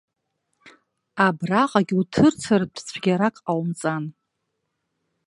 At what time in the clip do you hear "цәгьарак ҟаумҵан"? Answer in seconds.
2.87-4.03